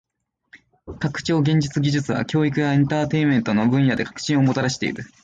[0.99, 5.03] 拡張現実技術は教育やエンターテインメントの分野で革新をもたらしている。